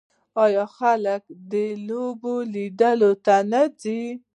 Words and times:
آیا 0.43 0.65
خلک 0.77 1.23
د 1.51 1.53
لوبو 1.87 2.35
لیدلو 2.53 3.11
ته 3.25 3.35
نه 3.51 3.61
ځي؟ 3.81 4.01